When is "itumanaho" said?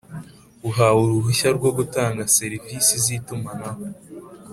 3.17-3.83